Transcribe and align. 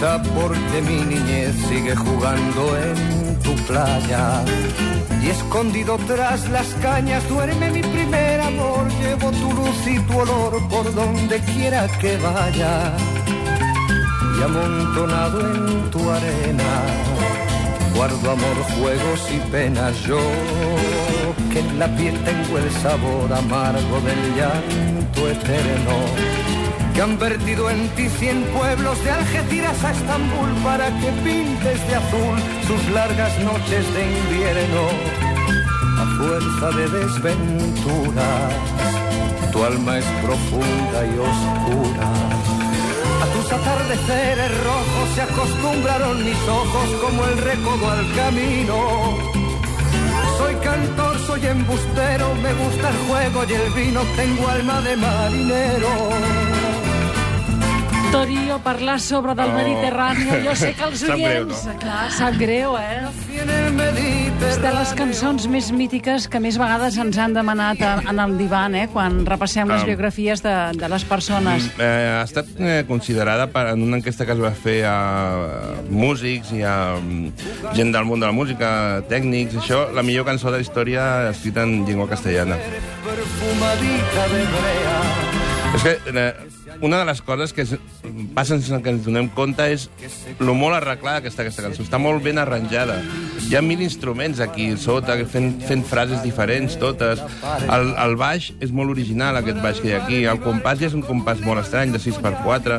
porque 0.00 0.80
mi 0.82 1.00
niñez 1.04 1.54
sigue 1.68 1.96
jugando 1.96 2.76
en 2.76 3.38
tu 3.40 3.52
playa. 3.66 4.44
Y 5.20 5.30
escondido 5.30 5.98
tras 6.06 6.48
las 6.50 6.68
cañas 6.80 7.28
duerme 7.28 7.70
mi 7.72 7.82
primer 7.82 8.40
amor. 8.40 8.86
Llevo 9.00 9.30
tu 9.32 9.52
luz 9.52 9.86
y 9.86 9.98
tu 9.98 10.18
olor 10.18 10.68
por 10.68 10.94
donde 10.94 11.40
quiera 11.40 11.88
que 12.00 12.16
vaya. 12.18 12.92
Y 14.38 14.42
amontonado 14.42 15.40
en 15.40 15.90
tu 15.90 16.08
arena, 16.08 16.70
guardo 17.96 18.30
amor, 18.30 18.56
juegos 18.78 19.20
y 19.34 19.38
penas. 19.50 19.98
Yo 20.02 20.20
que 21.52 21.58
en 21.58 21.78
la 21.78 21.88
piel 21.96 22.14
tengo 22.22 22.58
el 22.58 22.70
sabor 22.70 23.32
amargo 23.32 24.00
del 24.06 24.36
llanto 24.36 25.28
eterno 25.28 26.67
que 26.98 27.02
han 27.02 27.16
vertido 27.16 27.70
en 27.70 27.88
ti 27.90 28.08
cien 28.08 28.42
pueblos 28.46 29.04
de 29.04 29.10
Algeciras 29.12 29.84
a 29.84 29.92
Estambul 29.92 30.50
para 30.64 30.86
que 30.98 31.12
pintes 31.22 31.86
de 31.86 31.94
azul 31.94 32.36
sus 32.66 32.90
largas 32.90 33.38
noches 33.38 33.84
de 33.94 34.02
invierno. 34.18 34.82
A 35.96 36.04
fuerza 36.18 36.76
de 36.76 36.88
desventuras, 36.98 38.52
tu 39.52 39.64
alma 39.64 39.98
es 39.98 40.04
profunda 40.24 40.98
y 41.06 41.14
oscura. 41.30 42.08
A 43.22 43.26
tus 43.32 43.52
atardeceres 43.52 44.64
rojos 44.64 45.08
se 45.14 45.22
acostumbraron 45.22 46.24
mis 46.24 46.48
ojos 46.48 46.88
como 47.00 47.24
el 47.26 47.38
recodo 47.38 47.90
al 47.92 48.14
camino. 48.16 48.76
Soy 50.36 50.54
cantor, 50.56 51.16
soy 51.28 51.46
embustero, 51.46 52.34
me 52.42 52.52
gusta 52.54 52.90
el 52.90 52.96
juego 53.06 53.44
y 53.48 53.52
el 53.52 53.72
vino, 53.72 54.00
tengo 54.16 54.48
alma 54.48 54.80
de 54.80 54.96
marinero. 54.96 56.57
Torio, 58.12 58.58
parlar 58.64 59.00
sobre 59.00 59.34
del 59.34 59.50
Oh. 59.50 59.54
Mediterrani, 59.54 60.24
jo 60.44 60.54
sé 60.56 60.72
que 60.74 60.84
els 60.84 61.00
Sap 61.00 61.16
greu, 61.18 61.44
oients... 61.44 61.64
no? 61.66 61.74
Clar, 61.78 62.10
sap 62.10 62.34
greu, 62.40 62.76
eh? 62.78 63.04
És 64.48 64.56
de 64.62 64.70
les 64.72 64.92
cançons 64.96 65.44
més 65.52 65.68
mítiques 65.74 66.26
que 66.30 66.40
més 66.40 66.56
vegades 66.58 66.96
ens 66.98 67.18
han 67.20 67.34
demanat 67.36 67.82
a- 67.84 68.00
en 68.08 68.18
el 68.24 68.36
divan, 68.38 68.74
eh? 68.74 68.88
Quan 68.92 69.24
repassem 69.26 69.68
les 69.68 69.82
Ah. 69.82 69.86
biografies 69.86 70.42
de, 70.42 70.54
de 70.78 70.88
les 70.88 71.04
persones. 71.04 71.68
Eh, 71.78 71.84
ha 72.18 72.22
estat 72.24 72.46
eh, 72.58 72.84
considerada 72.88 73.46
per, 73.52 73.66
en 73.74 73.82
una 73.82 73.98
enquesta 74.00 74.24
que 74.26 74.32
es 74.32 74.40
va 74.40 74.50
fer 74.52 74.84
a 74.88 74.96
músics 75.90 76.52
i 76.56 76.62
a 76.62 76.96
mm, 76.96 77.74
gent 77.76 77.92
del 77.92 78.04
món 78.08 78.20
de 78.20 78.26
la 78.26 78.32
música, 78.32 79.02
tècnics, 79.08 79.54
això, 79.60 79.90
la 79.92 80.02
millor 80.02 80.24
cançó 80.24 80.50
de 80.50 80.58
la 80.58 80.62
història 80.64 81.28
escrita 81.30 81.62
en 81.62 81.84
llengua 81.86 82.08
castellana. 82.08 82.56
És 85.74 85.82
que 85.84 85.98
eh, 86.08 86.32
una 86.80 86.98
de 86.98 87.04
les 87.04 87.20
coses 87.22 87.52
que 87.52 87.64
passa 88.34 88.56
sense 88.56 88.82
que 88.82 88.92
ens 88.92 89.04
donem 89.06 89.28
compte 89.34 89.64
és 89.72 89.88
lo 90.38 90.54
molt 90.58 90.78
arreglada 90.78 91.22
que 91.24 91.30
està 91.32 91.42
aquesta 91.44 91.64
cançó. 91.64 91.82
Està 91.84 91.98
molt 92.00 92.22
ben 92.24 92.38
arranjada. 92.38 93.00
Hi 93.48 93.56
ha 93.58 93.62
mil 93.64 93.82
instruments 93.82 94.40
aquí 94.44 94.68
sota, 94.80 95.16
fent, 95.30 95.56
fent 95.66 95.84
frases 95.88 96.22
diferents 96.22 96.76
totes. 96.78 97.22
El, 97.66 97.92
el 97.94 98.16
baix 98.20 98.50
és 98.64 98.74
molt 98.74 98.94
original, 98.94 99.38
aquest 99.40 99.62
baix 99.64 99.82
que 99.82 99.90
hi 99.90 99.96
ha 99.96 100.02
aquí. 100.04 100.20
El 100.30 100.42
compàs 100.44 100.82
ja 100.82 100.90
és 100.90 100.98
un 100.98 101.06
compàs 101.06 101.42
molt 101.46 101.64
estrany, 101.64 101.94
de 101.94 102.02
6x4. 102.02 102.78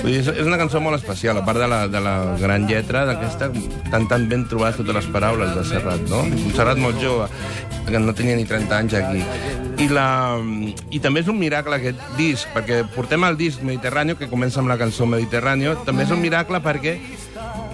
Vull 0.00 0.10
dir, 0.12 0.20
és, 0.24 0.32
és 0.34 0.44
una 0.46 0.60
cançó 0.60 0.82
molt 0.84 1.00
especial, 1.00 1.40
a 1.40 1.46
part 1.46 1.62
de 1.62 1.70
la, 1.70 1.80
de 1.92 2.02
la 2.04 2.16
gran 2.40 2.68
lletra 2.68 3.06
d'aquesta, 3.08 3.52
tan 3.92 4.08
tan 4.10 4.28
ben 4.28 4.44
trobades 4.50 4.80
totes 4.82 5.00
les 5.00 5.08
paraules 5.14 5.54
de 5.56 5.64
Serrat, 5.68 6.04
no? 6.10 6.24
Un 6.28 6.52
Serrat 6.56 6.80
molt 6.82 7.00
jove, 7.02 7.30
que 7.88 8.02
no 8.02 8.16
tenia 8.16 8.36
ni 8.36 8.48
30 8.48 8.78
anys 8.82 9.00
aquí. 9.00 9.67
I, 9.78 9.86
la, 9.94 10.38
I 10.90 10.98
també 10.98 11.20
és 11.22 11.28
un 11.30 11.38
miracle 11.38 11.76
aquest 11.78 12.00
disc, 12.18 12.48
perquè 12.54 12.80
portem 12.96 13.22
el 13.28 13.36
disc 13.38 13.62
Mediterrani, 13.62 14.16
que 14.18 14.26
comença 14.30 14.58
amb 14.58 14.72
la 14.72 14.78
cançó 14.80 15.06
Mediterrani, 15.06 15.68
també 15.86 16.02
és 16.02 16.10
un 16.14 16.18
miracle 16.22 16.58
perquè 16.64 16.96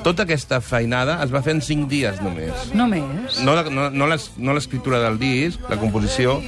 tota 0.05 0.27
aquesta 0.27 0.59
feinada 0.61 1.17
es 1.25 1.33
va 1.33 1.41
fer 1.41 1.55
en 1.57 1.63
5 1.65 1.89
dies 1.89 2.21
només. 2.21 2.67
Només. 2.77 3.39
No, 3.47 3.55
la- 3.57 3.71
no, 3.73 3.89
no 3.89 4.55
l'escriptura 4.57 5.01
del 5.01 5.17
disc, 5.19 5.61
la 5.71 5.79
composició, 5.81 6.43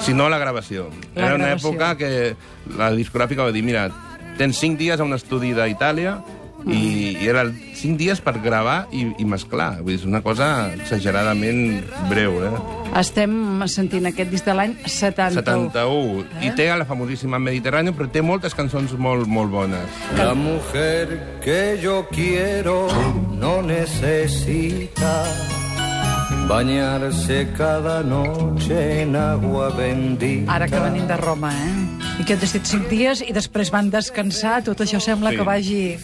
sinó 0.00 0.30
la 0.32 0.38
gravació. 0.40 0.88
La 1.14 1.26
Era 1.26 1.34
una 1.34 1.44
gravació. 1.52 1.74
època 1.74 1.96
que 2.00 2.36
la 2.78 2.88
discogràfica 2.96 3.44
va 3.44 3.52
dir, 3.52 3.62
mira, 3.62 3.90
tens 4.38 4.56
5 4.64 4.78
dies 4.80 4.98
a 4.98 5.04
un 5.04 5.12
estudi 5.12 5.52
d'Itàlia 5.52 6.22
i, 6.66 7.16
i 7.18 7.28
era 7.28 7.44
5 7.48 7.98
dies 7.98 8.20
per 8.22 8.36
gravar 8.42 8.86
i, 8.92 9.06
i 9.18 9.26
mesclar. 9.28 9.80
Vull 9.80 9.94
dir, 9.94 10.00
és 10.00 10.06
una 10.08 10.22
cosa 10.24 10.48
exageradament 10.76 11.82
breu, 12.10 12.38
eh? 12.46 12.52
Estem 13.00 13.62
sentint 13.72 14.06
aquest 14.10 14.30
disc 14.32 14.46
de 14.46 14.56
l'any 14.56 14.76
71. 14.84 15.40
71. 15.40 16.26
I 16.44 16.52
té 16.58 16.68
la 16.76 16.86
famosíssima 16.88 17.40
Mediterrani, 17.42 17.94
però 17.96 18.10
té 18.12 18.22
moltes 18.24 18.56
cançons 18.58 18.92
molt, 18.98 19.26
molt 19.26 19.52
bones. 19.52 20.02
La 20.18 20.34
mujer 20.34 21.40
que 21.44 21.78
yo 21.82 22.02
quiero 22.12 22.86
no 23.40 23.60
necesita 23.62 25.14
bañarse 26.48 27.48
cada 27.56 28.02
noche 28.02 29.02
en 29.02 29.16
agua 29.16 29.70
bendita. 29.70 30.52
Ara 30.52 30.68
que 30.68 30.78
venim 30.78 31.06
de 31.06 31.16
Roma, 31.16 31.52
eh? 31.54 32.11
I 32.22 32.24
que 32.24 32.36
han 32.36 32.42
estat 32.46 32.68
cinc 32.70 32.84
dies 32.86 33.18
i 33.26 33.32
després 33.34 33.72
van 33.74 33.88
descansar. 33.90 34.60
Tot 34.62 34.78
això 34.84 35.00
sembla 35.02 35.32
Sí. 35.32 35.36
que 35.40 35.42
vagi 35.42 35.98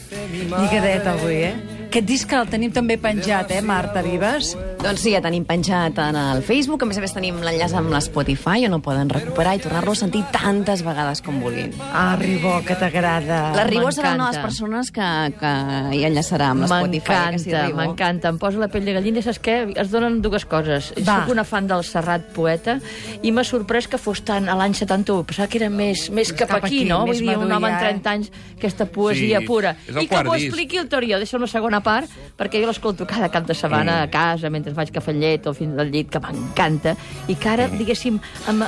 lligadet 0.58 1.06
avui, 1.06 1.36
eh? 1.46 1.54
Aquest 1.86 2.06
disc 2.08 2.32
el 2.32 2.48
tenim 2.50 2.72
també 2.72 2.98
penjat, 2.98 3.52
eh, 3.52 3.60
Marta 3.62 4.02
Vives? 4.02 4.56
Doncs 4.78 5.00
sí, 5.02 5.10
ja 5.10 5.18
tenim 5.20 5.42
penjat 5.44 5.96
en 6.00 6.14
el 6.16 6.38
Facebook, 6.46 6.84
a 6.84 6.86
més 6.86 6.96
a 6.96 7.02
més 7.02 7.10
tenim 7.12 7.40
l'enllaç 7.42 7.72
amb 7.76 7.90
l'Spotify, 7.90 8.62
on 8.68 8.76
el 8.76 8.80
poden 8.84 9.08
recuperar 9.10 9.56
i 9.58 9.60
tornar-lo 9.60 9.90
a 9.90 9.98
sentir 9.98 10.20
tantes 10.32 10.84
vegades 10.86 11.18
com 11.26 11.40
vulguin. 11.42 11.72
Ah, 11.90 12.14
Ribó, 12.16 12.60
que 12.64 12.76
t'agrada. 12.78 13.40
La 13.58 13.64
Ribó 13.66 13.90
serà 13.92 14.12
una 14.14 14.28
de 14.30 14.36
les 14.36 14.38
m'encanta. 14.38 14.44
persones 14.46 14.92
que, 14.94 15.08
que 15.40 15.50
hi 15.98 16.04
enllaçarà 16.06 16.52
amb 16.54 16.62
l'Spotify. 16.62 17.16
eh, 17.18 17.32
que 17.34 17.40
sí, 17.42 17.50
M'encanta, 17.50 17.76
m'encanta. 17.80 18.32
Em 18.32 18.38
posa 18.38 18.62
la 18.62 18.68
pell 18.70 18.86
de 18.86 18.94
gallina 18.96 19.18
i 19.18 19.26
saps 19.26 19.40
què? 19.42 19.56
Es 19.82 19.90
donen 19.90 20.20
dues 20.22 20.46
coses. 20.46 20.92
Va. 21.02 21.18
Soc 21.24 21.34
una 21.34 21.44
fan 21.44 21.66
del 21.66 21.82
Serrat 21.84 22.30
Poeta 22.38 22.78
i 23.20 23.34
m'ha 23.34 23.44
sorprès 23.44 23.90
que 23.90 23.98
fos 23.98 24.22
tant 24.22 24.46
a 24.48 24.54
l'any 24.62 24.78
71. 24.78 25.26
Pensava 25.26 25.50
que 25.50 25.58
era 25.58 25.68
més, 25.74 26.06
més 26.14 26.30
cap, 26.32 26.48
Cap 26.54 26.62
aquí, 26.64 26.84
aquí, 26.84 26.88
no? 26.88 27.02
més 27.04 27.18
Vull 27.18 27.26
dir, 27.32 27.36
un 27.36 27.50
home 27.50 27.66
amb 27.74 27.82
30 27.82 28.14
anys, 28.14 28.30
aquesta 28.56 28.86
poesia 28.86 29.42
Sí, 29.42 29.46
pura. 29.50 29.74
I 29.90 30.06
que 30.06 30.22
m'ho 30.24 30.38
expliqui 30.38 30.78
el 30.78 30.88
Torió. 30.88 31.18
Deixa'm 31.18 31.42
la 31.42 31.50
segona 31.50 31.82
part, 31.82 32.08
perquè 32.38 32.62
jo 32.62 32.70
l'escolto 32.70 33.04
cada 33.10 33.28
cap 33.28 33.44
de 33.44 33.58
setmana 33.58 33.98
Mm. 33.98 34.02
a 34.06 34.10
casa, 34.10 34.48
mentre 34.50 34.67
vaig 34.76 34.90
cafè 34.94 35.12
amb 35.14 35.20
llet 35.22 35.46
o 35.46 35.54
fins 35.54 35.78
al 35.78 35.90
llit, 35.90 36.10
que 36.10 36.20
m'encanta. 36.20 36.94
I 37.28 37.34
que 37.36 37.48
ara, 37.48 37.68
diguéssim, 37.68 38.18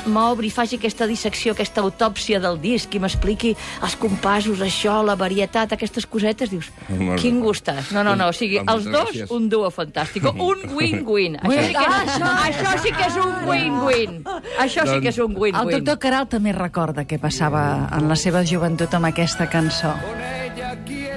m'obri 0.07 0.49
i 0.49 0.51
faci 0.51 0.77
aquesta 0.77 1.07
dissecció, 1.07 1.53
aquesta 1.53 1.81
autòpsia 1.83 2.41
del 2.41 2.59
disc 2.61 2.95
i 2.95 2.99
m'expliqui 3.03 3.55
els 3.83 3.97
compassos, 3.97 4.61
això, 4.61 5.01
la 5.05 5.17
varietat, 5.17 5.73
aquestes 5.73 6.07
cosetes, 6.07 6.51
dius, 6.51 6.71
Molt 6.89 7.17
bé. 7.17 7.17
quin 7.23 7.41
gustas. 7.41 7.93
No, 7.93 8.03
no, 8.05 8.17
no, 8.17 8.29
o 8.29 8.33
sigui, 8.33 8.59
Doncs 8.61 8.73
els 8.73 8.85
dos, 8.93 9.11
gràcies. 9.15 9.31
un 9.31 9.49
duo 9.49 9.71
fantàstic. 9.71 10.25
Un 10.51 10.63
win-win. 10.75 11.37
Això, 11.41 11.63
sí 11.63 11.73
que 11.75 11.87
és, 11.87 12.21
això 12.21 12.79
sí 12.83 12.93
que 12.93 13.07
és 13.07 13.17
un 13.17 13.49
win-win. 13.49 14.23
Això 14.59 14.87
sí 14.89 15.01
que 15.01 15.09
és 15.09 15.19
un 15.19 15.33
El 15.33 15.39
win-win. 15.39 15.71
doctor 15.85 15.99
Caral 15.99 16.29
també 16.29 16.53
recorda 16.53 17.05
què 17.05 17.19
passava 17.21 17.89
en 17.97 18.09
la 18.09 18.17
seva 18.17 18.43
joventut 18.45 18.93
amb 18.95 19.07
aquesta 19.11 19.49
cançó. 19.51 19.95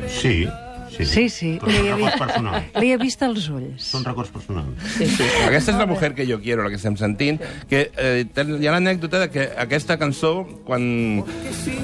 Sí, 0.08 0.48
sí. 0.96 1.06
Sí, 1.06 1.24
sí. 1.30 1.52
Però 1.62 1.72
són 1.74 1.88
records 1.90 2.18
personals. 2.22 2.66
Li 2.82 2.92
he 2.94 2.98
vist 3.02 3.22
els 3.26 3.50
ulls. 3.50 3.84
Són 3.92 4.06
records 4.08 4.32
personals. 4.34 4.88
Sí, 4.98 5.08
sí. 5.10 5.28
Aquesta 5.48 5.74
és 5.74 5.78
la 5.80 5.88
mujer 5.90 6.14
que 6.18 6.26
jo 6.30 6.40
quiero, 6.42 6.64
la 6.64 6.70
que 6.74 6.80
estem 6.80 6.98
sentint, 7.00 7.42
que 7.70 7.86
eh, 7.98 8.26
hi 8.28 8.68
ha 8.68 8.76
l'anècdota 8.76 9.24
de 9.26 9.30
que 9.34 9.48
aquesta 9.66 9.98
cançó, 10.02 10.34
quan, 10.68 11.24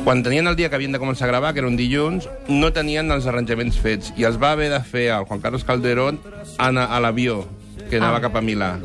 quan 0.05 0.23
tenien 0.25 0.47
el 0.47 0.55
dia 0.59 0.69
que 0.69 0.77
havien 0.79 0.91
de 0.95 0.99
començar 1.01 1.27
a 1.27 1.31
gravar, 1.33 1.53
que 1.53 1.63
era 1.63 1.69
un 1.71 1.77
dilluns, 1.79 2.29
no 2.47 2.71
tenien 2.75 3.11
els 3.11 3.25
arranjaments 3.29 3.77
fets, 3.81 4.13
i 4.17 4.27
els 4.29 4.37
va 4.41 4.53
haver 4.55 4.69
de 4.73 4.81
fer 4.83 5.09
el 5.15 5.25
Juan 5.29 5.41
Carlos 5.41 5.63
Calderón 5.65 6.19
a, 6.57 6.69
a 6.69 6.99
l'avió 6.99 7.43
que 7.89 7.97
anava 7.97 8.19
Ah. 8.19 8.21
cap 8.21 8.35
a 8.37 8.41
Milà. 8.45 8.75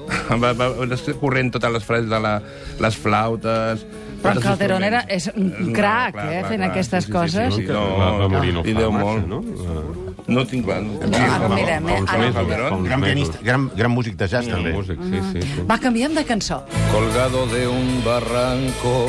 Va, 0.41 0.53
va, 0.56 0.70
va 0.73 1.15
corrent 1.20 1.50
totes 1.53 1.73
les 1.75 1.85
frases 1.85 2.09
de 2.09 2.20
la, 2.25 2.38
les 2.81 2.97
flautes... 2.97 3.85
Però 4.25 4.32
els 4.35 4.44
Calderón 4.44 4.82
era- 4.85 5.05
és 5.09 5.31
un 5.37 5.50
No, 5.67 5.73
crac, 5.76 6.17
eh, 6.17 6.43
fent 6.49 6.62
aquestes 6.65 7.06
coses. 7.06 7.55
Sí, 7.55 7.61
sí, 7.61 7.67
sí, 7.67 7.73
no, 7.73 8.29
no 8.29 8.43
li 8.43 8.53
fa 8.75 8.81
deu 8.81 8.91
massa, 8.93 9.05
molt. 9.05 9.26
no? 9.29 9.38
Uh, 9.38 10.00
No 10.26 10.47
tinc 10.47 10.65
clar. 10.65 10.81
No, 10.82 11.49
mirem, 11.55 11.87
eh, 11.91 11.99
ara 12.09 12.19
mesos, 12.19 12.47
mirem. 12.49 12.73
uns 12.73 12.88
Gran, 12.88 13.00
pianista, 13.03 13.38
gran, 13.43 13.71
gran 13.76 13.91
músic 13.91 14.17
de 14.17 14.26
jazz, 14.26 14.49
també. 14.49 14.73
Músic, 14.73 14.99
sí, 15.03 15.21
sí, 15.35 15.43
sí. 15.43 15.61
Va, 15.71 15.76
canviem 15.79 16.15
de 16.15 16.25
cançó. 16.25 16.65
Colgado 16.91 17.47
de 17.49 17.69
un 17.69 18.03
barranco, 18.03 19.06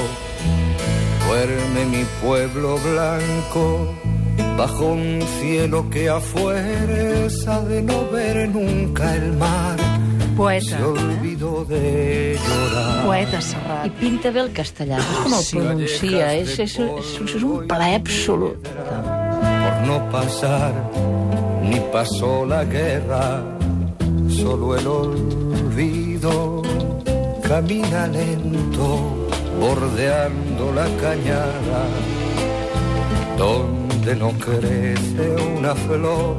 duerme 1.25 1.85
mi 1.85 2.03
pueblo 2.21 2.77
blanco, 2.79 3.95
bajo 4.57 4.87
un 4.93 5.21
cielo 5.39 5.89
que 5.89 6.09
a 6.09 6.19
fuerza 6.19 7.61
de 7.61 7.81
no 7.81 8.09
ver 8.11 8.49
nunca 8.49 9.15
el 9.15 9.31
mar, 9.37 9.77
Poeta. 10.35 10.87
olvidó 10.87 11.65
de 11.65 12.37
llorar. 12.37 13.05
Poeta 13.05 13.41
Serrat. 13.41 13.85
I 13.85 13.89
pinta 13.99 14.31
bé 14.31 14.41
el 14.43 14.51
castellà, 14.53 14.99
és 14.99 15.21
com 15.23 15.37
el 15.37 15.45
pronuncia, 15.51 16.33
és, 16.41 16.57
és, 16.59 16.77
és, 16.79 17.13
és 17.35 17.43
un 17.43 17.67
plaer 17.67 18.01
absolut. 18.01 18.67
por 18.67 19.87
no 19.87 19.97
pasar, 20.11 20.73
ni 21.63 21.79
pasó 21.91 22.45
la 22.45 22.63
guerra, 22.65 23.43
solo 24.29 24.75
el 24.75 24.87
olvido 24.87 26.61
camina 27.47 28.07
lento, 28.07 28.89
bordeando 29.59 30.71
la 30.73 30.87
cañada, 31.01 31.81
donde 33.37 33.85
donde 34.05 34.19
no 34.19 34.31
crece 34.33 35.35
una 35.57 35.73
flor, 35.73 36.37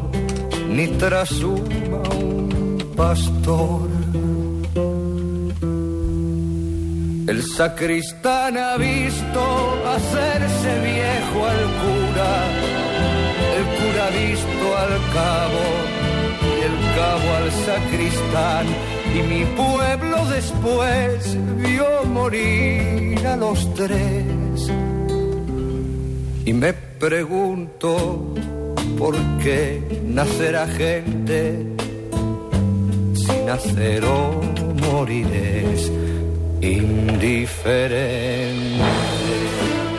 ni 0.69 0.87
trasuma 0.87 2.01
un 2.15 2.36
pastor. 2.97 3.89
El 7.29 7.43
sacristán 7.43 8.57
ha 8.57 8.77
visto 8.77 9.43
hacerse 9.95 10.71
viejo 10.81 11.39
al 11.53 11.63
cura, 11.83 12.35
el 13.59 13.65
cura 13.77 14.07
ha 14.07 14.11
visto 14.11 14.65
al 14.85 14.95
cabo 15.19 15.65
y 16.43 16.61
el 16.69 16.77
cabo 16.97 17.27
al 17.41 17.49
sacristán. 17.67 18.67
Y 19.15 19.23
mi 19.23 19.45
pueblo 19.45 20.25
después 20.27 21.37
vio 21.59 22.05
morir 22.05 23.27
a 23.27 23.37
los 23.37 23.75
tres. 23.75 24.71
Y 26.45 26.53
me 26.53 26.73
pregunto 26.73 28.35
por 28.99 29.17
qué 29.43 30.03
nacerá 30.07 30.67
gente 30.69 31.76
nacer 33.47 34.05
o 34.05 34.43
morir 34.91 35.27
es 35.33 35.89
indiferent. 36.61 38.83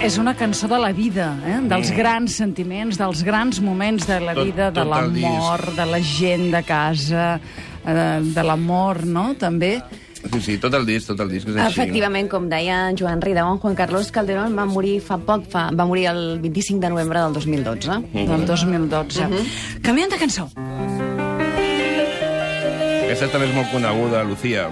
És 0.03 0.17
una 0.21 0.35
cançó 0.37 0.67
de 0.69 0.77
la 0.79 0.91
vida, 0.93 1.31
eh? 1.47 1.57
dels 1.67 1.89
grans 1.95 2.35
sentiments, 2.37 2.97
dels 2.99 3.23
grans 3.25 3.59
moments 3.63 4.05
de 4.07 4.19
la 4.21 4.35
Tot- 4.37 4.45
vida, 4.45 4.69
de 4.71 4.81
tot 4.83 4.93
el 4.99 5.13
disc. 5.15 5.25
l'amor, 5.25 5.63
de 5.75 5.85
la 5.89 5.99
gent 6.01 6.51
de 6.53 6.61
casa, 6.63 7.39
eh, 7.85 8.19
de 8.21 8.43
l'amor, 8.43 9.05
no?, 9.05 9.33
també. 9.35 9.81
Sí, 10.27 10.41
sí, 10.41 10.57
tot 10.57 10.73
el 10.73 10.85
disc, 10.85 11.07
tot 11.07 11.19
el 11.23 11.29
disc 11.29 11.47
és 11.47 11.55
així. 11.55 11.79
Efectivament, 11.79 12.27
com 12.29 12.49
deia 12.49 12.89
en 12.89 12.97
Joan 12.99 13.21
Ridao, 13.21 13.53
en 13.53 13.59
Juan 13.59 13.75
Carlos 13.75 14.11
Calderón 14.11 14.57
va 14.57 14.65
morir 14.65 14.99
fa 15.01 15.17
poc, 15.17 15.45
fa, 15.49 15.69
va 15.71 15.85
morir 15.85 16.07
el 16.11 16.39
25 16.41 16.81
de 16.81 16.89
novembre 16.89 17.19
del 17.21 17.33
2012. 17.33 18.01
Del 18.13 18.45
2012. 18.45 19.27
Canviant 19.81 20.11
de 20.11 20.17
cançó. 20.17 20.49
Aquesta 23.07 23.29
també 23.31 23.45
és 23.47 23.53
molt 23.55 23.69
coneguda, 23.71 24.19
Lucía. 24.27 24.65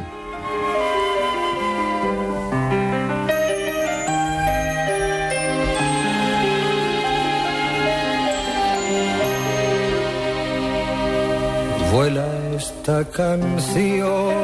Vuela 11.94 12.28
esta 12.58 13.06
canción 13.06 14.36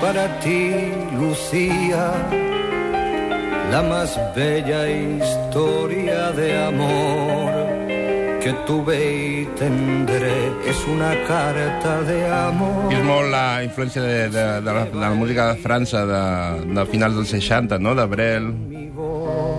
para 0.00 0.26
ti, 0.40 0.90
Lucía, 1.14 2.10
la 3.70 3.82
más 3.84 4.18
bella 4.34 4.82
historia 4.90 6.32
de 6.32 6.58
amor 6.58 7.65
que 8.46 8.52
tuve 8.64 8.96
y 9.42 9.44
tendré. 9.58 10.52
Es 10.64 10.86
una 10.86 11.10
carta 11.26 12.02
de 12.02 12.18
amor. 12.30 12.92
És 12.94 13.02
molt 13.02 13.32
la 13.32 13.64
influència 13.64 14.04
de, 14.04 14.28
de, 14.30 14.44
de, 14.62 14.74
la, 14.76 14.84
de 14.84 15.00
la 15.02 15.10
música 15.18 15.48
de 15.50 15.58
França 15.64 16.04
de, 16.06 16.20
de 16.76 16.84
finals 16.86 17.18
dels 17.18 17.32
60, 17.34 17.80
no?, 17.82 17.96
de 17.98 18.04
Brel. 18.06 18.46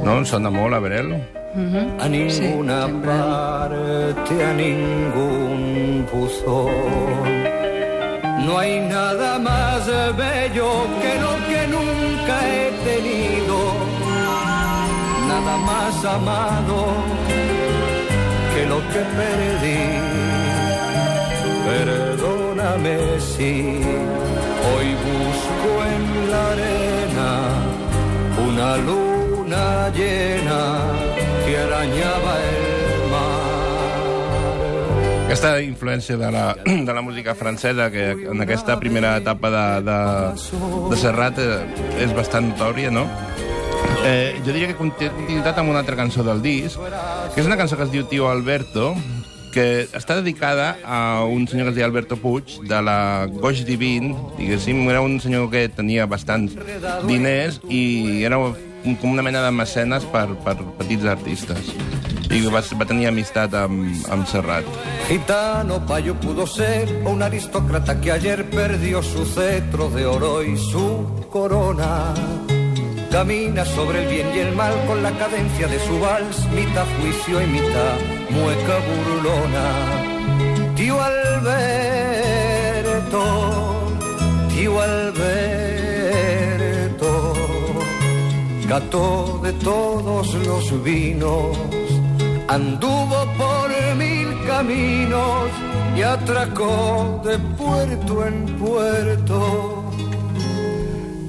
No? 0.07 0.13
Sona 0.23 0.49
molt 0.49 0.77
a 0.77 0.79
Brel? 0.79 1.11
a 1.99 2.07
ninguna 2.07 2.85
parte, 3.03 4.35
a 4.45 4.53
ningún 4.53 6.05
buzón. 6.11 7.27
No 8.45 8.59
hay 8.59 8.79
nada 8.87 9.37
más 9.39 9.87
bello 10.15 10.69
que 11.01 11.13
lo 11.25 11.33
que 11.49 11.61
nunca 11.75 12.35
he 12.53 12.71
tenido, 12.87 13.57
nada 15.27 15.57
más 15.65 16.05
amado 16.05 17.56
que 18.57 18.65
lo 18.65 18.79
que 18.91 19.01
perdí. 19.19 19.81
Perdóname 21.69 22.97
si 23.19 23.53
hoy 24.69 24.89
busco 25.07 25.69
en 25.93 26.31
la 26.31 26.43
arena 26.53 27.29
una 28.47 28.77
luna 28.77 29.89
llena 29.89 30.61
que 31.45 31.57
arañaba 31.57 32.33
el 32.51 33.11
mar. 33.11 33.57
Aquesta 35.25 35.61
influència 35.61 36.15
de 36.17 36.31
la, 36.31 36.55
de 36.65 36.93
la 36.93 37.01
música 37.01 37.35
francesa, 37.35 37.91
que 37.91 38.11
en 38.11 38.41
aquesta 38.41 38.79
primera 38.79 39.17
etapa 39.17 39.51
de, 39.51 39.65
de, 39.89 39.99
de 40.89 40.97
Serrat 40.97 41.37
eh, 41.37 41.65
és 41.99 42.15
bastant 42.15 42.53
notòria, 42.53 42.89
no? 42.89 43.05
Eh, 44.07 44.39
jo 44.39 44.53
diria 44.53 44.71
que 44.71 44.77
continuïtat 44.79 45.57
amb 45.59 45.73
una 45.73 45.83
altra 45.83 45.97
cançó 45.99 46.23
del 46.23 46.39
disc, 46.41 46.79
que 47.37 47.43
és 47.43 47.45
una 47.45 47.53
cançó 47.53 47.77
que 47.77 47.85
es 47.85 47.91
diu 47.93 48.01
Tio 48.09 48.31
Alberto, 48.31 48.95
que 49.53 49.83
està 49.93 50.15
dedicada 50.17 50.71
a 50.81 51.21
un 51.29 51.43
senyor 51.45 51.67
que 51.67 51.69
es 51.69 51.75
deia 51.75 51.85
Alberto 51.85 52.17
Puig, 52.17 52.55
de 52.65 52.79
la 52.81 53.27
Goix 53.29 53.61
Divin, 53.67 54.15
diguéssim, 54.39 54.79
era 54.89 55.03
un 55.05 55.19
senyor 55.21 55.45
que 55.51 55.67
tenia 55.69 56.07
bastants 56.09 56.57
diners 57.05 57.59
i 57.69 58.23
era 58.25 58.41
com 58.41 59.13
una 59.13 59.21
mena 59.21 59.45
de 59.45 59.53
mecenes 59.53 60.09
per, 60.09 60.25
per 60.41 60.57
petits 60.81 61.05
artistes. 61.05 61.69
I 62.33 62.41
va, 62.49 62.65
va 62.81 62.89
tenir 62.89 63.05
amistat 63.11 63.53
amb, 63.53 63.85
amb 64.09 64.25
Serrat. 64.33 64.65
Gitano 65.05 65.83
payo 65.85 66.17
pudo 66.17 66.49
ser 66.49 66.89
un 67.05 67.21
aristócrata 67.21 68.01
que 68.01 68.17
ayer 68.17 68.49
perdió 68.49 69.03
su 69.03 69.29
cetro 69.29 69.91
de 69.91 70.07
oro 70.07 70.41
y 70.41 70.57
su 70.57 71.05
corona. 71.29 72.56
Camina 73.11 73.65
sobre 73.65 74.03
el 74.03 74.09
bien 74.09 74.27
y 74.35 74.39
el 74.39 74.53
mal 74.55 74.73
con 74.85 75.01
la 75.01 75.11
cadencia 75.11 75.67
de 75.67 75.79
su 75.79 75.99
vals, 75.99 76.45
mitad 76.51 76.85
juicio 76.99 77.41
y 77.41 77.47
mitad 77.47 77.97
mueca 78.29 78.79
burlona. 78.87 79.67
Tío 80.75 81.01
Alberto, 81.01 81.53
tío 84.53 84.81
Alberto, 84.81 85.53
cató 88.67 89.39
de 89.41 89.53
todos 89.53 90.33
los 90.35 90.83
vinos, 90.83 91.57
anduvo 92.47 93.25
por 93.37 93.69
mil 93.95 94.27
caminos 94.45 95.49
y 95.95 96.01
atracó 96.03 97.21
de 97.23 97.39
puerto 97.39 98.25
en 98.27 98.45
puerto. 98.57 99.76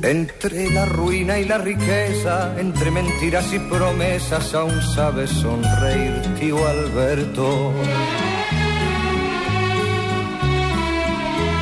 Entre 0.09 0.71
la 0.71 0.87
ruina 0.87 1.39
y 1.39 1.45
la 1.45 1.59
riqueza, 1.59 2.59
entre 2.59 2.91
mentiras 2.91 3.53
y 3.53 3.59
promesas, 3.59 4.55
aún 4.55 4.81
sabes 4.81 5.29
sonreír, 5.29 6.23
tío 6.41 6.67
Alberto. 6.67 7.75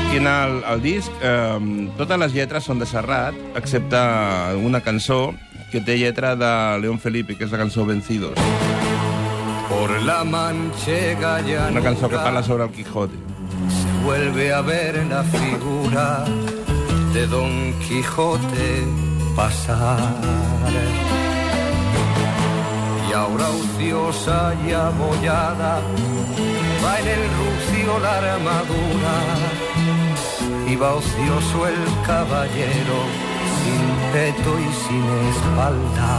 Aquí 0.06 0.18
en 0.18 0.28
el, 0.28 0.62
el 0.62 0.80
disc, 0.80 1.10
eh, 1.20 1.90
totes 1.98 2.22
les 2.22 2.36
lletres 2.38 2.62
són 2.62 2.78
de 2.78 2.86
Serrat, 2.86 3.34
excepte 3.58 3.98
una 4.62 4.78
cançó 4.78 5.34
que 5.72 5.82
té 5.82 5.98
lletra 5.98 6.36
de 6.38 6.52
León 6.78 7.02
Felipe, 7.02 7.34
que 7.34 7.50
és 7.50 7.50
la 7.50 7.58
cançó 7.58 7.82
Vencidos. 7.82 8.38
Por 9.66 9.90
la 10.06 10.22
manchega 10.22 11.40
ya 11.40 11.66
Una 11.72 11.82
cançó 11.82 12.08
que 12.08 12.14
parla 12.14 12.44
sobre 12.44 12.62
el 12.62 12.70
Quijote. 12.70 13.18
se 13.68 14.04
vuelve 14.04 14.52
a 14.52 14.60
ver 14.60 15.04
la 15.06 15.24
figura 15.24 16.24
de 17.16 17.26
Don 17.28 17.72
Quijote 17.80 18.84
pasar. 19.34 19.98
Y 23.08 23.12
ahora 23.14 23.46
ociosa 23.48 24.54
y 24.66 24.72
abollada 24.72 25.80
va 26.84 27.00
en 27.00 27.08
el 27.16 27.24
rucio 27.40 27.98
la 28.00 28.18
armadura 28.18 29.16
y 30.68 30.76
va 30.76 30.94
ocioso 30.94 31.66
el 31.68 31.82
caballero 32.06 32.98
sin 33.62 33.84
peto 34.12 34.50
y 34.66 34.70
sin 34.84 35.06
espalda. 35.32 36.12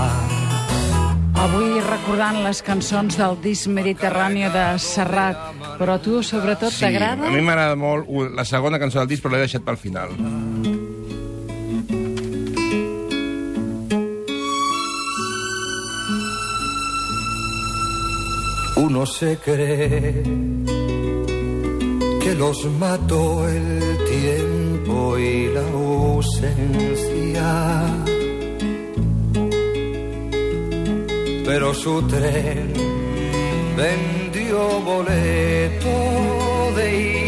Avui 1.38 1.77
recordant 1.80 2.42
les 2.42 2.63
cançons 2.66 3.20
del 3.20 3.38
disc 3.44 3.70
Mediterrani 3.70 4.50
de 4.50 4.66
Serrat, 4.82 5.38
però 5.77 6.00
a 6.00 6.01
tu, 6.01 6.24
sobretot, 6.25 6.74
a 6.74 6.80
t'agrada? 6.80 7.30
mi 7.30 7.46
m'agrada 7.46 7.77
molt 7.77 8.10
la 8.34 8.44
segona 8.44 8.82
cançó 8.82 9.04
del 9.04 9.13
disc, 9.13 9.22
però 9.22 9.36
l'he 9.36 9.46
deixat 9.46 9.62
pel 9.62 9.77
final. 9.77 10.18
Uno 18.98 19.06
se 19.06 19.38
cree 19.38 20.24
que 22.20 22.34
los 22.34 22.66
mató 22.80 23.48
el 23.48 23.96
tiempo 24.10 25.16
y 25.20 25.50
la 25.54 25.62
ausencia. 25.62 26.34
Pero 31.46 31.75
su 31.75 32.01
tren 32.08 32.74
vendió 33.77 34.82
boleto 34.82 35.96
de 36.75 36.86
ida 37.00 37.26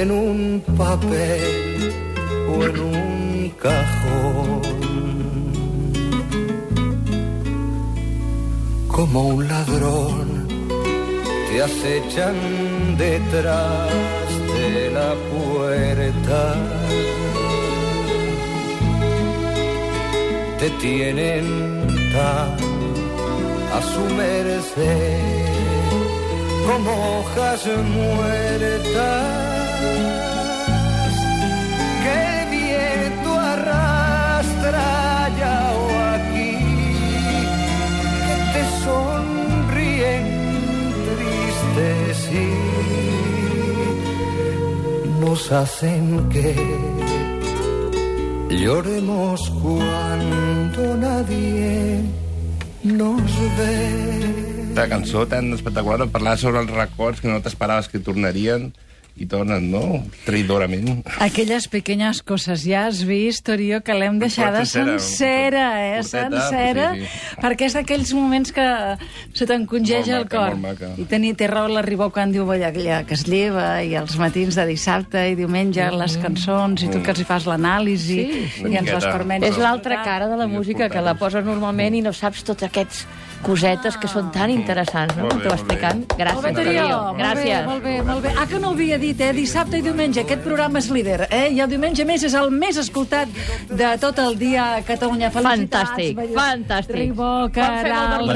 en 0.00 0.10
un 0.12 0.62
papel 0.76 1.92
o 2.52 2.64
en 2.68 2.78
un 2.78 3.52
cajón. 3.64 4.62
Como 8.86 9.28
un 9.34 9.48
ladrón 9.48 10.46
te 11.48 11.62
acechan 11.62 12.36
detrás 12.96 13.90
de 14.56 14.90
la 14.98 15.10
puerta. 15.32 16.42
Te 20.60 20.70
tienen 20.84 21.44
tan 22.12 22.56
a 23.76 23.80
su 23.92 24.04
merced 24.14 25.38
como 26.66 26.90
hojas 27.18 27.66
muertas 27.96 29.57
nos 45.28 45.52
hacen 45.52 46.28
que 46.30 46.54
lloremos 48.50 49.50
cuando 49.62 50.96
nadie 50.96 52.00
nos 52.82 53.22
ve. 53.56 54.48
Aquesta 54.78 54.88
cançó 54.88 55.26
tan 55.26 55.52
espectacular 55.52 56.02
on 56.02 56.10
parlava 56.10 56.36
sobre 56.38 56.60
els 56.62 56.70
records 56.70 57.20
que 57.20 57.28
no 57.28 57.40
t'esperaves 57.42 57.88
que 57.90 57.98
tornarien 57.98 58.72
i 59.18 59.26
tornen, 59.26 59.70
no? 59.72 59.82
Traïdorament. 60.26 61.02
Aquelles 61.24 61.66
pequeñas 61.68 62.20
coses. 62.22 62.62
Ja 62.66 62.86
has 62.86 63.02
vist, 63.06 63.48
Orió, 63.50 63.80
que 63.82 63.94
l'hem 63.96 64.18
deixada 64.22 64.64
sencera, 64.68 65.98
eh? 65.98 66.02
Sencera. 66.06 66.92
sí, 66.94 67.02
sí. 67.04 67.36
Perquè 67.42 67.66
és 67.68 67.76
d'aquells 67.76 68.12
moments 68.14 68.52
que 68.54 68.66
se 69.34 69.46
t'encongeja 69.48 70.20
el 70.20 70.28
cor. 70.30 70.54
I 70.98 71.06
tenir, 71.10 71.34
té 71.38 71.48
raó 71.50 71.68
la 71.72 71.82
Ribó 71.82 72.10
quan 72.14 72.32
diu 72.34 72.46
allà 72.48 72.70
que 72.72 73.14
es 73.16 73.26
lleva 73.28 73.82
i 73.82 73.94
els 73.98 74.16
matins 74.20 74.56
de 74.58 74.66
dissabte 74.68 75.24
i 75.32 75.36
diumenge 75.38 75.90
les 75.94 76.16
cançons 76.22 76.82
i 76.84 76.90
tu 76.92 77.02
que 77.02 77.12
els 77.14 77.22
hi 77.22 77.26
fas 77.28 77.46
l'anàlisi 77.48 78.18
Sí, 78.18 78.68
i 78.70 78.76
ens 78.78 78.90
les 78.90 79.04
permets. 79.04 79.46
És 79.46 79.58
l'altra 79.60 80.02
cara 80.04 80.28
de 80.30 80.36
la 80.38 80.46
música, 80.46 80.88
que 80.88 81.02
la 81.02 81.14
poses 81.18 81.44
normalment 81.44 81.96
i 81.98 82.02
no 82.04 82.12
saps 82.14 82.44
tots 82.46 82.62
aquests 82.66 83.04
cosetes 83.42 83.96
que 83.96 84.08
són 84.08 84.30
tan 84.32 84.50
interessants, 84.50 85.14
no? 85.16 85.22
Molt 85.22 85.32
Com 85.32 85.38
bé, 85.40 85.44
t'ho 85.44 85.50
bé. 85.50 85.56
explicant. 85.60 85.98
Molt 85.98 86.18
bé, 86.18 86.24
Gràcies. 86.24 86.44
Molt 86.44 87.16
bé, 87.16 87.22
Gràcies. 87.22 87.66
molt 87.66 87.82
bé, 87.84 88.02
molt 88.02 88.22
bé. 88.22 88.34
Ah, 88.36 88.46
que 88.46 88.58
no 88.58 88.68
ho 88.70 88.72
havia 88.72 88.98
dit, 88.98 89.20
eh? 89.20 89.32
Dissabte 89.32 89.78
i 89.78 89.82
diumenge. 89.82 90.20
Aquest 90.20 90.42
programa 90.42 90.78
és 90.78 90.90
líder, 90.90 91.28
eh? 91.30 91.48
I 91.52 91.60
el 91.60 91.68
diumenge 91.68 92.04
més 92.04 92.22
és 92.22 92.34
el 92.34 92.50
més 92.50 92.76
escoltat 92.76 93.28
de 93.68 93.96
tot 93.98 94.18
el 94.18 94.36
dia 94.38 94.76
a 94.76 94.82
Catalunya. 94.82 95.30
Felicitats. 95.30 95.90
Fantàstic, 95.90 96.34
fantàstic. 96.34 96.94
Ribó, 96.94 97.48
Caral, 97.52 98.26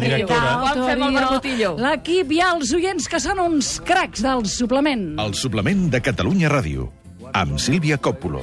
barbotillo? 1.12 1.76
L'equip 1.78 2.32
i 2.32 2.40
els 2.40 2.72
oients 2.72 3.08
que 3.08 3.20
són 3.20 3.38
uns 3.40 3.80
cracs 3.84 4.22
del 4.22 4.46
suplement. 4.46 5.18
El 5.20 5.34
suplement 5.34 5.90
de 5.92 6.00
Catalunya 6.00 6.48
Ràdio, 6.48 6.88
amb 7.32 7.58
Sílvia 7.58 7.98
Còpolo. 7.98 8.40